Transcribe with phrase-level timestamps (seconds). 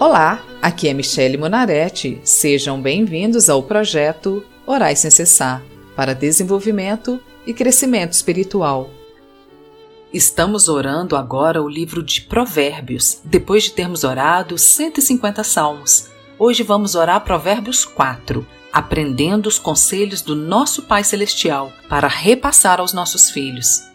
[0.00, 2.22] Olá, aqui é Michele Monaretti.
[2.24, 5.62] Sejam bem-vindos ao projeto Orais Sem Cessar
[5.94, 8.88] para desenvolvimento e crescimento espiritual.
[10.10, 16.08] Estamos orando agora o livro de Provérbios, depois de termos orado 150 salmos.
[16.38, 22.94] Hoje vamos orar Provérbios 4, aprendendo os conselhos do nosso Pai Celestial para repassar aos
[22.94, 23.89] nossos filhos.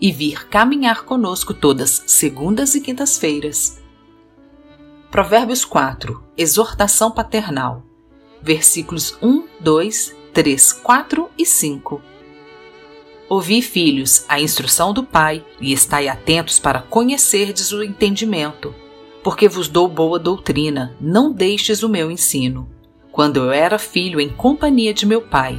[0.00, 3.82] E vir caminhar conosco todas segundas e quintas-feiras.
[5.10, 7.82] Provérbios 4 Exortação Paternal.
[8.40, 12.11] Versículos 1, 2, 3, 4 e 5
[13.32, 18.74] Ouvi, filhos, a instrução do Pai, e estai atentos para conhecerdes o entendimento,
[19.24, 22.68] porque vos dou boa doutrina, não deixes o meu ensino.
[23.10, 25.58] Quando eu era filho em companhia de meu pai,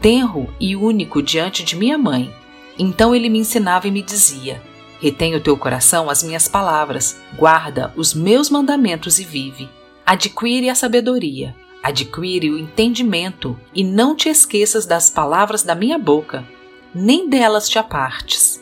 [0.00, 2.34] tenro e único diante de minha mãe,
[2.78, 4.62] então ele me ensinava e me dizia:
[4.98, 9.68] Retém o teu coração as minhas palavras, guarda os meus mandamentos e vive.
[10.06, 16.48] Adquire a sabedoria, adquire o entendimento, e não te esqueças das palavras da minha boca
[16.94, 18.60] nem delas te apartes.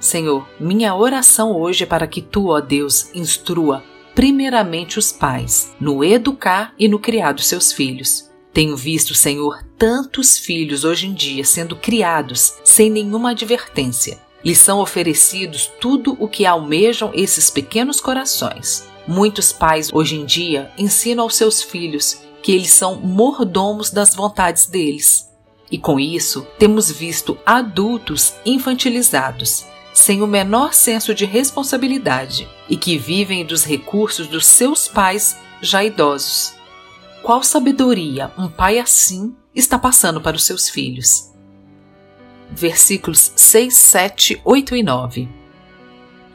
[0.00, 3.82] Senhor, minha oração hoje é para que tu, ó Deus, instrua
[4.14, 8.30] primeiramente os pais no educar e no criar dos seus filhos.
[8.52, 14.18] Tenho visto, Senhor, tantos filhos hoje em dia sendo criados sem nenhuma advertência.
[14.44, 18.88] Lhes são oferecidos tudo o que almejam esses pequenos corações.
[19.06, 24.66] Muitos pais hoje em dia ensinam aos seus filhos que eles são mordomos das vontades
[24.66, 25.26] deles
[25.70, 32.98] e com isso, temos visto adultos infantilizados, sem o menor senso de responsabilidade e que
[32.98, 36.54] vivem dos recursos dos seus pais já idosos.
[37.22, 41.32] Qual sabedoria um pai assim está passando para os seus filhos?
[42.50, 45.28] Versículos 6, 7, 8 e 9.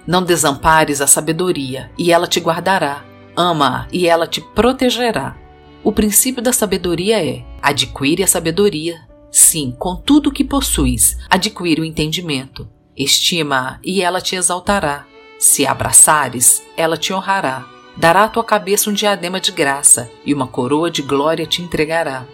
[0.06, 3.06] Não desampares a sabedoria, e ela te guardará.
[3.36, 5.38] Ama-a, e ela te protegerá.
[5.84, 9.00] O princípio da sabedoria é: adquire a sabedoria,
[9.32, 12.68] Sim, com tudo o que possuis, adquire o entendimento.
[12.96, 15.06] Estima-a e ela te exaltará.
[15.40, 17.66] Se a abraçares, ela te honrará.
[17.96, 22.26] Dará à tua cabeça um diadema de graça e uma coroa de glória te entregará.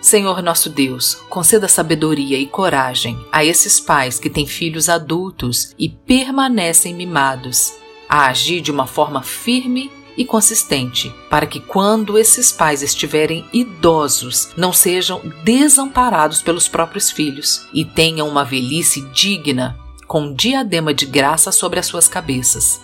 [0.00, 5.88] Senhor nosso Deus, conceda sabedoria e coragem a esses pais que têm filhos adultos e
[5.88, 7.74] permanecem mimados,
[8.08, 14.50] a agir de uma forma firme e consistente, para que quando esses pais estiverem idosos,
[14.56, 19.78] não sejam desamparados pelos próprios filhos e tenham uma velhice digna,
[20.08, 22.80] com um diadema de graça sobre as suas cabeças.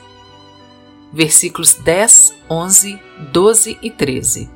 [1.13, 3.01] Versículos 10, 11,
[3.33, 4.49] 12 e 13.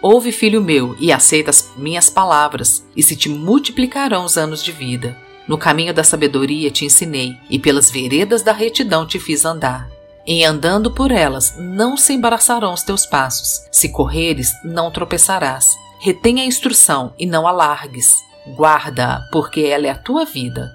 [0.00, 4.72] Ouve, filho meu, e aceita as minhas palavras, e se te multiplicarão os anos de
[4.72, 5.16] vida.
[5.48, 9.91] No caminho da sabedoria te ensinei, e pelas veredas da retidão te fiz andar.
[10.26, 13.66] Em andando por elas, não se embaraçarão os teus passos.
[13.72, 15.66] Se correres, não tropeçarás.
[15.98, 18.14] Retém a instrução e não a largues.
[18.56, 20.70] Guarda-a, porque ela é a tua vida.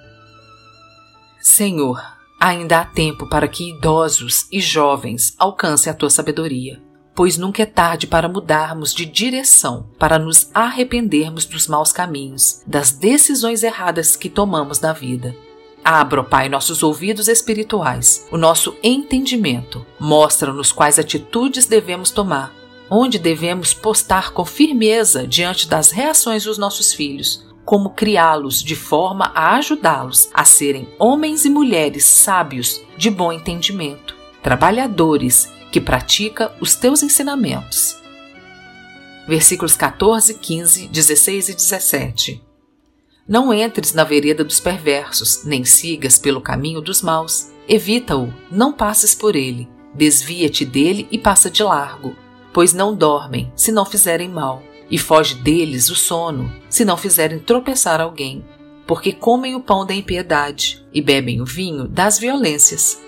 [1.40, 2.02] Senhor,
[2.38, 6.82] ainda há tempo para que idosos e jovens alcancem a tua sabedoria,
[7.14, 12.92] pois nunca é tarde para mudarmos de direção, para nos arrependermos dos maus caminhos, das
[12.92, 15.34] decisões erradas que tomamos na vida.
[15.90, 19.86] Abra, Pai, nossos ouvidos espirituais, o nosso entendimento.
[19.98, 22.54] Mostra-nos quais atitudes devemos tomar,
[22.90, 29.32] onde devemos postar com firmeza diante das reações dos nossos filhos, como criá-los de forma
[29.34, 36.74] a ajudá-los a serem homens e mulheres sábios, de bom entendimento, trabalhadores que pratica os
[36.74, 37.96] teus ensinamentos.
[39.26, 42.47] Versículos 14, 15, 16 e 17.
[43.28, 47.48] Não entres na vereda dos perversos, nem sigas pelo caminho dos maus.
[47.68, 49.68] Evita-o, não passes por ele.
[49.94, 52.16] Desvia-te dele e passa de largo,
[52.54, 57.38] pois não dormem se não fizerem mal, e foge deles o sono, se não fizerem
[57.38, 58.42] tropeçar alguém,
[58.86, 62.98] porque comem o pão da impiedade e bebem o vinho das violências.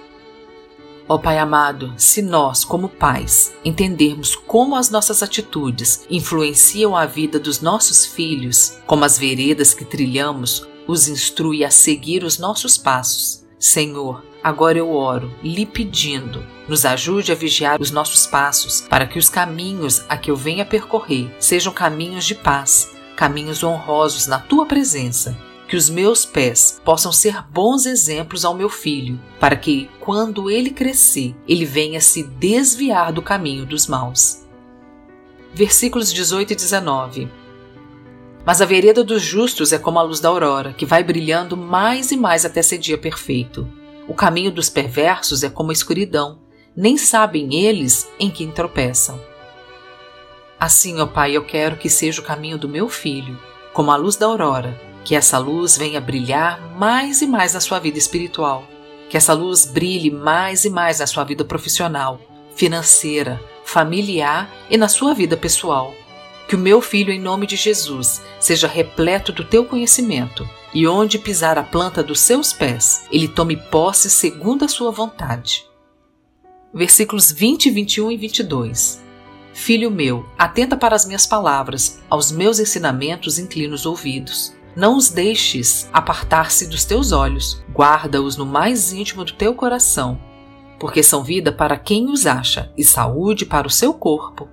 [1.12, 7.36] Ó Pai amado, se nós, como pais, entendermos como as nossas atitudes influenciam a vida
[7.36, 13.44] dos nossos filhos, como as veredas que trilhamos os instrui a seguir os nossos passos,
[13.58, 19.18] Senhor, agora eu oro, lhe pedindo, nos ajude a vigiar os nossos passos, para que
[19.18, 24.64] os caminhos a que eu venha percorrer sejam caminhos de paz, caminhos honrosos na tua
[24.64, 30.50] presença que os meus pés possam ser bons exemplos ao meu filho, para que, quando
[30.50, 34.44] ele crescer, ele venha se desviar do caminho dos maus.
[35.54, 37.28] Versículos 18 e 19.
[38.44, 42.10] Mas a vereda dos justos é como a luz da aurora, que vai brilhando mais
[42.10, 43.68] e mais até ser dia perfeito.
[44.08, 46.40] O caminho dos perversos é como a escuridão,
[46.76, 49.20] nem sabem eles em quem tropeçam.
[50.58, 53.38] Assim, ó Pai, eu quero que seja o caminho do meu filho,
[53.72, 57.78] como a luz da aurora, que essa luz venha brilhar mais e mais na sua
[57.78, 58.64] vida espiritual.
[59.08, 62.20] Que essa luz brilhe mais e mais na sua vida profissional,
[62.54, 65.94] financeira, familiar e na sua vida pessoal.
[66.46, 71.18] Que o meu filho, em nome de Jesus, seja repleto do teu conhecimento e onde
[71.18, 75.64] pisar a planta dos seus pés, ele tome posse segundo a sua vontade.
[76.72, 79.02] Versículos 20, 21 e 22.
[79.52, 84.54] Filho meu, atenta para as minhas palavras, aos meus ensinamentos inclina os ouvidos.
[84.76, 90.20] Não os deixes apartar-se dos teus olhos, guarda-os no mais íntimo do teu coração,
[90.78, 94.48] porque são vida para quem os acha e saúde para o seu corpo.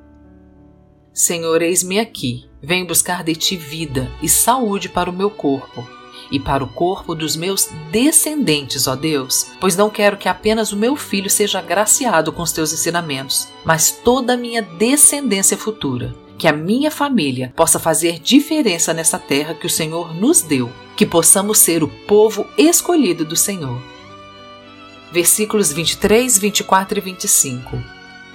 [1.14, 5.88] Senhor, eis-me aqui, venho buscar de ti vida e saúde para o meu corpo
[6.31, 10.78] e para o corpo dos meus descendentes, ó Deus, pois não quero que apenas o
[10.78, 16.48] meu filho seja agraciado com os teus ensinamentos, mas toda a minha descendência futura que
[16.48, 21.57] a minha família possa fazer diferença nessa terra que o Senhor nos deu, que possamos
[21.57, 23.81] ser o povo escolhido do Senhor.
[25.12, 27.84] Versículos 23, 24 e 25.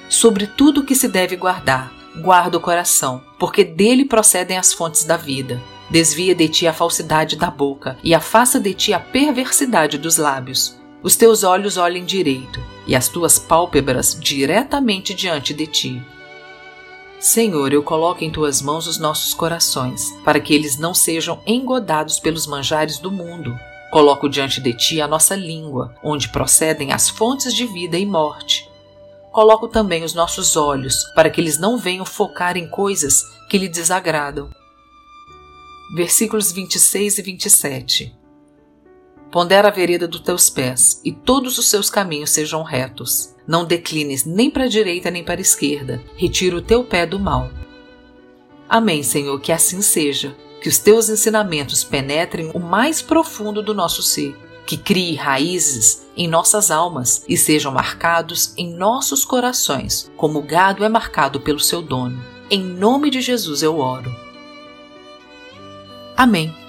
[0.09, 5.05] Sobre tudo o que se deve guardar, guarda o coração, porque dele procedem as fontes
[5.05, 5.63] da vida.
[5.89, 10.77] Desvia de ti a falsidade da boca e afasta de ti a perversidade dos lábios.
[11.03, 16.03] Os teus olhos olhem direito e as tuas pálpebras diretamente diante de ti.
[17.23, 22.19] Senhor, eu coloco em tuas mãos os nossos corações, para que eles não sejam engodados
[22.19, 23.57] pelos manjares do mundo.
[23.93, 28.69] Coloco diante de ti a nossa língua, onde procedem as fontes de vida e morte.
[29.31, 33.69] Coloco também os nossos olhos, para que eles não venham focar em coisas que lhe
[33.69, 34.51] desagradam.
[35.95, 38.22] Versículos 26 e 27
[39.33, 43.35] Pondera a vereda dos teus pés, e todos os seus caminhos sejam retos.
[43.49, 46.03] Não declines nem para a direita nem para a esquerda.
[46.15, 47.51] Retira o teu pé do mal.
[48.69, 50.37] Amém, Senhor, que assim seja.
[50.61, 54.37] Que os teus ensinamentos penetrem o mais profundo do nosso ser.
[54.67, 60.85] Que crie raízes em nossas almas e sejam marcados em nossos corações, como o gado
[60.85, 62.23] é marcado pelo seu dono.
[62.51, 64.15] Em nome de Jesus eu oro.
[66.15, 66.62] Amém.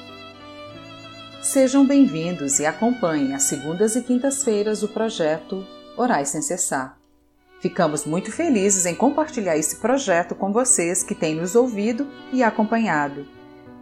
[1.43, 5.67] Sejam bem-vindos e acompanhem às segundas e quintas-feiras o projeto
[5.97, 6.97] Orais Sem Cessar.
[7.59, 13.27] Ficamos muito felizes em compartilhar esse projeto com vocês que têm nos ouvido e acompanhado.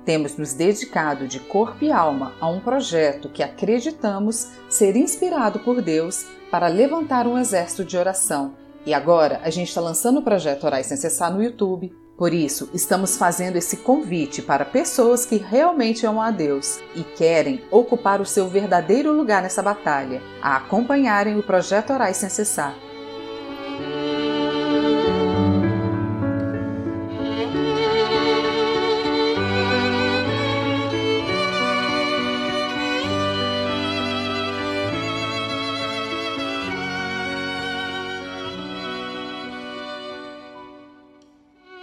[0.03, 5.83] Temos nos dedicado de corpo e alma a um projeto que acreditamos ser inspirado por
[5.83, 8.55] Deus para levantar um exército de oração.
[8.85, 12.69] E agora a gente está lançando o projeto Orais Sem Cessar no YouTube, por isso,
[12.71, 18.25] estamos fazendo esse convite para pessoas que realmente amam a Deus e querem ocupar o
[18.27, 22.75] seu verdadeiro lugar nessa batalha, a acompanharem o projeto Orais Sem Cessar.